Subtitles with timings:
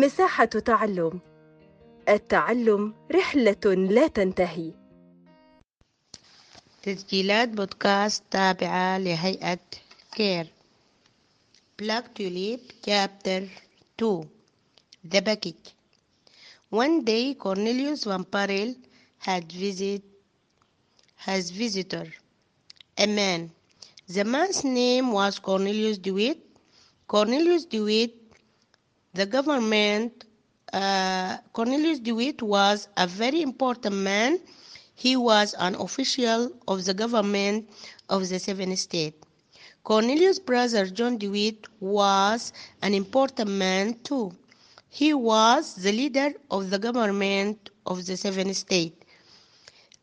[0.00, 1.20] مساحة تعلم
[2.08, 4.72] التعلم رحلة لا تنتهي
[6.82, 9.58] تسجيلات بودكاست تابعة لهيئة
[10.12, 10.46] كير
[11.82, 13.42] Black Tulip Chapter
[13.98, 14.24] 2
[15.12, 15.66] The Package
[16.70, 18.74] One day Cornelius Van Parel
[19.18, 20.02] had visit
[21.16, 22.06] has visitor
[22.98, 23.50] a man
[24.08, 26.38] the man's name was Cornelius DeWitt
[27.08, 28.12] Cornelius DeWitt
[29.16, 30.24] the government
[30.72, 34.40] uh, Cornelius DeWitt was a very important man
[34.94, 37.68] he was an official of the government
[38.08, 39.18] of the seven states
[39.86, 42.52] Cornelius' brother John DeWitt was
[42.82, 44.32] an important man too.
[44.88, 48.96] He was the leader of the government of the seven states.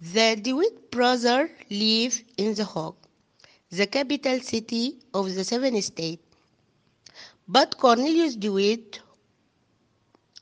[0.00, 2.96] The DeWitt brothers lived in The Hague,
[3.70, 6.24] the capital city of the seven states.
[7.50, 9.00] But Cornelius DeWitt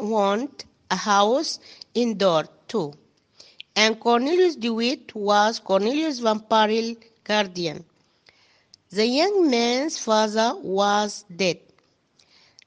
[0.00, 1.60] wanted a house
[1.94, 2.92] in Dort too.
[3.76, 7.84] And Cornelius DeWitt was Cornelius Van Parel guardian.
[8.90, 11.60] The young man's father was dead.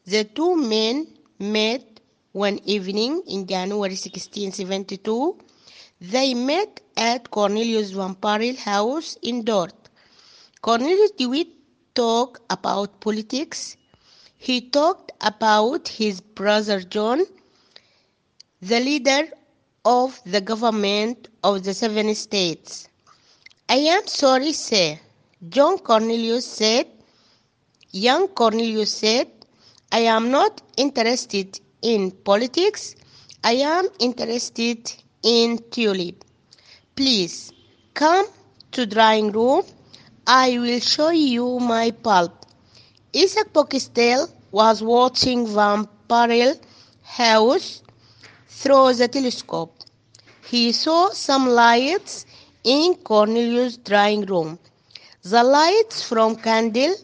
[0.06, 1.08] The two men
[1.38, 2.00] met
[2.32, 5.38] one evening in January 1672.
[6.00, 9.90] They met at Cornelius Van Parel's house in Dort.
[10.62, 11.50] Cornelius DeWitt
[11.94, 13.76] talked about politics.
[14.44, 17.26] He talked about his brother John,
[18.60, 19.28] the leader
[19.86, 22.88] of the government of the seven states.
[23.70, 25.00] I am sorry, sir.
[25.48, 26.88] John Cornelius said,
[27.92, 29.28] Young Cornelius said,
[29.92, 32.96] I am not interested in politics.
[33.44, 36.26] I am interested in tulip.
[36.96, 37.52] Please
[37.94, 38.26] come
[38.72, 39.62] to drawing room.
[40.26, 42.41] I will show you my pulp.
[43.14, 46.56] Isaac Boxtel was watching Van Parel
[47.04, 47.82] house
[48.48, 49.76] through the telescope.
[50.48, 52.26] He saw some lights
[52.64, 54.60] in Cornelius' drawing room
[55.24, 56.96] the lights from candle.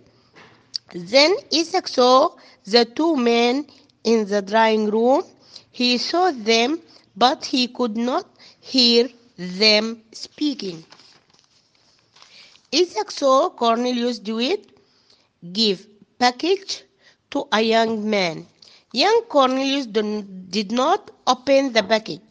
[0.93, 2.31] Then Isaac saw
[2.65, 3.67] the two men
[4.03, 5.23] in the drawing room.
[5.71, 6.79] He saw them,
[7.15, 8.25] but he could not
[8.59, 10.83] hear them speaking.
[12.73, 14.71] Isaac saw Cornelius DeWitt,
[15.53, 15.85] give
[16.19, 16.83] package
[17.31, 18.47] to a young man.
[18.93, 22.21] Young Cornelius did not open the package.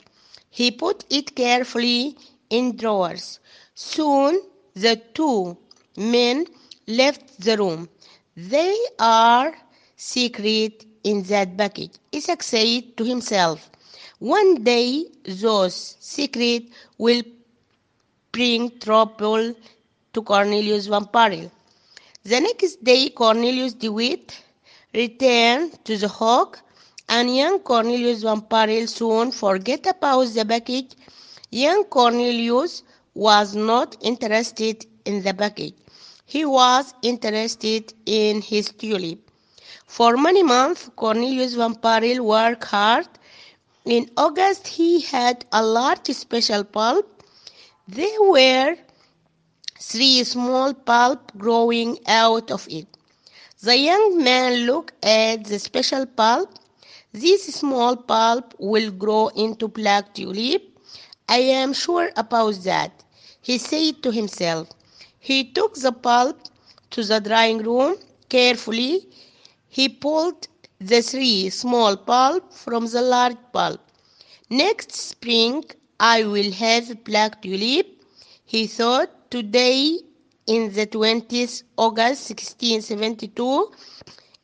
[0.51, 2.17] He put it carefully
[2.51, 3.41] in drawers.
[3.75, 4.41] Soon
[4.75, 5.57] the two
[5.97, 6.47] men
[6.87, 7.89] left the room.
[8.37, 9.55] They are
[9.97, 11.93] secret in that package.
[12.15, 13.71] Isaac said to himself,
[14.19, 16.65] One day those secret
[16.99, 17.23] will
[18.33, 19.55] bring trouble
[20.13, 21.07] to Cornelius Van.
[22.27, 24.37] The next day, Cornelius DeWitt
[24.93, 26.59] returned to the Hague,
[27.09, 30.91] and young Cornelius Van Parel soon forget about the package.
[31.53, 32.83] Young Cornelius
[33.15, 35.75] was not interested in the package.
[36.25, 39.31] He was interested in his tulip.
[39.87, 43.07] For many months, Cornelius Van Parel worked hard.
[43.85, 47.23] In August, he had a large special pulp.
[47.87, 48.77] There were
[49.91, 52.87] three small pulp growing out of it.
[53.63, 56.51] The young man looked at the special pulp.
[57.13, 60.63] This small pulp will grow into black tulip.
[61.29, 63.05] I am sure about that,
[63.41, 64.69] he said to himself.
[65.19, 66.39] He took the pulp
[66.91, 67.97] to the drying room
[68.29, 69.09] carefully.
[69.69, 70.49] He pulled
[70.81, 73.81] the three small pulp from the large pulp.
[74.51, 75.65] Next spring,
[76.01, 77.87] I will have black tulip,
[78.45, 80.00] he thought Today,
[80.48, 83.72] in the 20th August 1672,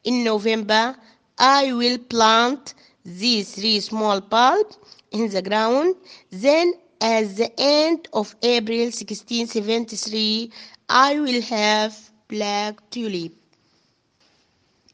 [0.06, 0.96] in November,
[1.38, 4.74] I will plant these three small pulp
[5.12, 5.96] in the ground.
[6.32, 10.52] Then, at the end of April 1673,
[10.90, 11.94] I will have
[12.28, 13.34] black tulip.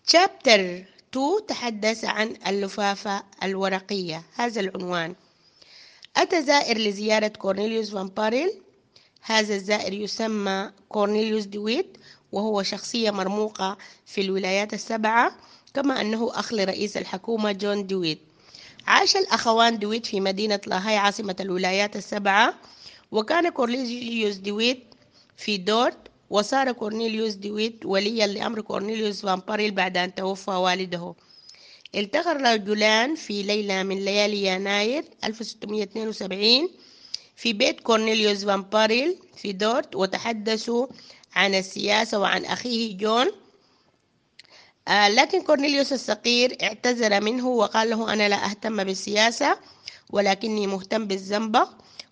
[0.05, 5.15] Chapter 2 تحدث عن اللفافة الورقية هذا العنوان
[6.17, 8.61] أتى زائر لزيارة كورنيليوس فان باريل
[9.20, 11.96] هذا الزائر يسمى كورنيليوس دويت
[12.32, 15.36] وهو شخصية مرموقة في الولايات السبعة
[15.74, 18.18] كما أنه أخ لرئيس الحكومة جون دويت
[18.86, 22.54] عاش الأخوان دويت في مدينة لاهاي عاصمة الولايات السبعة
[23.12, 24.84] وكان كورنيليوس دويت
[25.36, 25.98] في دورت
[26.30, 31.14] وصار كورنيليوس دويت وليا لأمر كورنيليوس فان باريل بعد أن توفى والده.
[31.94, 36.68] التقى الرجلان في ليلة من ليالي يناير 1672
[37.38, 40.86] في بيت كورنيليوس فان باريل في دورت وتحدثوا
[41.34, 43.26] عن السياسة وعن أخيه جون.
[44.88, 49.58] آه لكن كورنيليوس الصغير اعتذر منه وقال له أنا لا أهتم بالسياسة
[50.10, 51.68] ولكني مهتم بالزنبق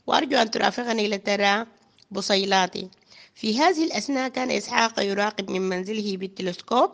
[0.07, 1.67] وأرجو أن ترافقني لترى
[2.11, 2.89] بصيلاتي.
[3.35, 6.91] في هذه الأثناء كان إسحاق يراقب من منزله بالتلسكوب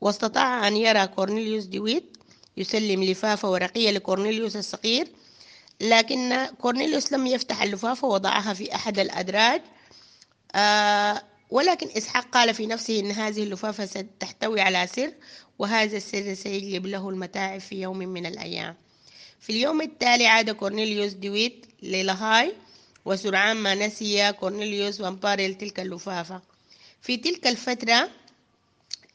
[0.00, 2.16] واستطاع أن يرى كورنيليوس ديويت
[2.56, 5.08] يسلم لفافة ورقية لكورنيليوس الصغير
[5.80, 9.62] لكن كورنيليوس لم يفتح اللفافة ووضعها في أحد الأدراج.
[10.54, 15.12] آه ولكن إسحاق قال في نفسه أن هذه اللفافة ستحتوي على سر
[15.58, 18.76] وهذا السر سيجلب له المتاعب في يوم من الأيام.
[19.40, 22.54] في اليوم التالي عاد كورنيليوس ديويت للاهاي
[23.04, 26.42] وسرعان ما نسي كورنيليوس وامباريل تلك اللفافة.
[27.02, 28.10] في تلك الفترة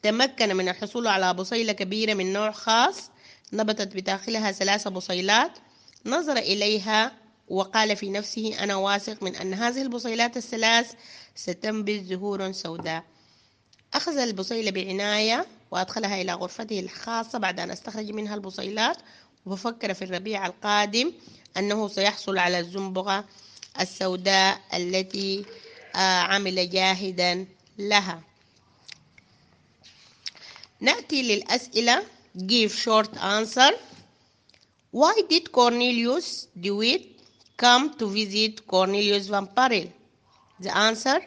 [0.02, 3.10] تمكن من الحصول على بصيلة كبيرة من نوع خاص
[3.52, 5.58] نبتت بداخلها ثلاث بصيلات
[6.06, 7.12] نظر إليها
[7.48, 10.92] وقال في نفسه أنا واثق من أن هذه البصيلات الثلاث
[11.36, 13.04] ستنبت زهور سوداء.
[13.94, 18.96] أخذ البصيلة بعناية وأدخلها إلى غرفته الخاصة بعد أن استخرج منها البصيلات
[19.46, 21.12] وفكر في الربيع القادم
[21.56, 23.24] أنه سيحصل على الزنبغة
[23.80, 25.44] السوداء التي
[25.94, 27.46] عمل جاهدا
[27.78, 28.20] لها.
[30.80, 32.02] نأتي للأسئلة.
[32.38, 33.72] Give short answer.
[34.92, 37.22] Why did Cornelius DeWitt
[37.56, 39.86] come to visit Cornelius Van Parel?
[40.58, 41.20] The answer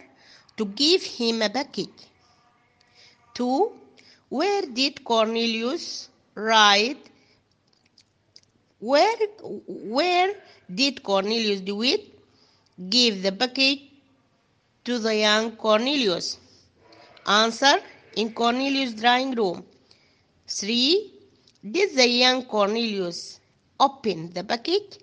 [0.57, 2.09] to give him a package.
[3.35, 3.71] 2.
[4.27, 7.09] Where did Cornelius write?
[8.79, 9.15] Where,
[9.65, 10.33] where
[10.75, 12.19] did Cornelius DeWitt
[12.89, 13.79] give the package
[14.83, 16.37] to the young Cornelius?
[17.25, 17.79] Answer
[18.17, 19.63] in Cornelius' drawing room.
[20.49, 21.13] 3.
[21.71, 23.39] Did the young Cornelius
[23.82, 24.98] open the package?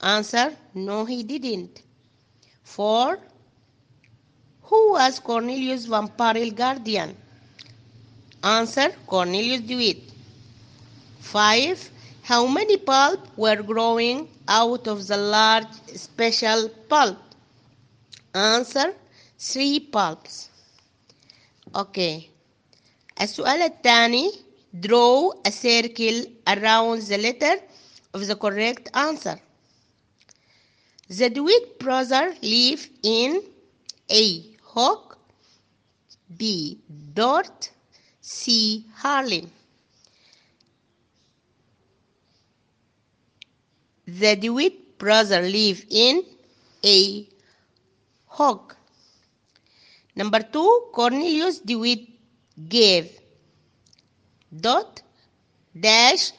[0.00, 1.82] Answer No, he didn't.
[2.64, 3.18] 4.
[4.62, 7.16] Who was Cornelius Van Parel guardian?
[8.42, 10.02] Answer Cornelius Dewitt.
[11.20, 11.90] 5.
[12.22, 17.18] How many pulp were growing out of the large special pulp?
[18.34, 18.94] Answer
[19.38, 20.50] 3 pulps.
[21.74, 22.30] Okay.
[23.20, 24.32] السؤال الثاني
[24.80, 27.56] draw a circle around the letter
[28.13, 29.39] of the correct answer.
[31.09, 33.41] The Dewitt brothers live in
[34.09, 34.41] A.
[34.73, 35.15] Hague
[36.37, 36.79] B.
[37.13, 37.71] Dort
[38.21, 38.85] C.
[39.01, 39.49] Haarlem
[44.05, 46.23] The Dewitt brothers live in
[46.85, 47.27] A.
[48.37, 48.75] Hague
[50.15, 52.07] Number two, Cornelius Dewitt
[52.69, 53.19] gave
[54.55, 55.01] dot
[55.79, 56.31] dash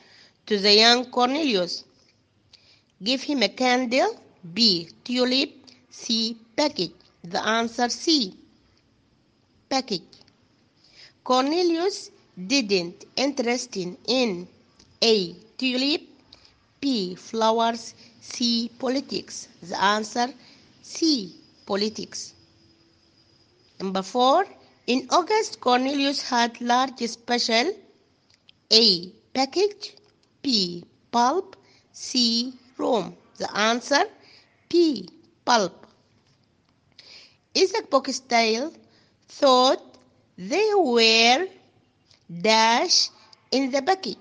[0.46, 1.84] to the young Cornelius.
[3.02, 4.20] Give him a candle.
[4.52, 4.88] B.
[5.04, 5.52] Tulip.
[5.90, 6.36] C.
[6.56, 6.92] Package.
[7.22, 8.34] The answer C.
[9.68, 10.02] Package.
[11.22, 12.10] Cornelius
[12.46, 14.46] didn't interested in
[15.02, 15.34] A.
[15.56, 16.02] Tulip.
[16.80, 17.14] B.
[17.14, 17.94] Flowers.
[18.20, 18.70] C.
[18.78, 19.48] Politics.
[19.62, 20.28] The answer
[20.82, 21.34] C.
[21.66, 22.34] Politics.
[23.80, 24.44] Number four.
[24.86, 27.72] In August, Cornelius had large special
[28.70, 29.08] A.
[29.32, 29.94] Package
[30.44, 30.84] P.
[31.10, 31.56] Pulp
[31.90, 32.52] C.
[32.76, 33.16] Rome.
[33.38, 34.04] The answer
[34.68, 35.08] P.
[35.44, 35.86] Pulp.
[37.56, 38.76] Isaac Boxtel
[39.26, 39.82] thought
[40.36, 41.46] they were
[42.28, 43.08] dash
[43.50, 44.18] in the bucket.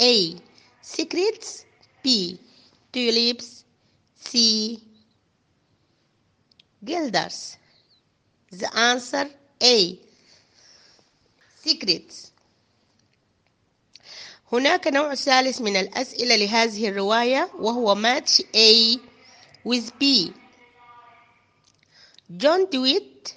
[0.00, 0.36] A.
[0.80, 1.66] Secrets
[2.02, 2.40] P.
[2.90, 3.64] Tulips
[4.16, 4.80] C.
[6.82, 7.58] Gilders.
[8.50, 9.28] The answer
[9.62, 9.98] A.
[11.56, 12.32] Secrets.
[14.52, 18.98] هناك نوع ثالث من الأسئلة لهذه الرواية وهو match A
[19.64, 20.32] with B.
[22.36, 23.34] John Dewitt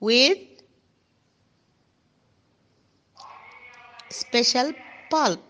[0.00, 0.38] with
[4.10, 4.72] special
[5.10, 5.47] pulp.